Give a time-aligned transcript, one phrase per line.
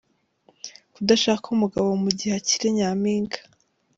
[0.93, 3.39] Kudashaka umugabo mu gihe akiri Nyampinga.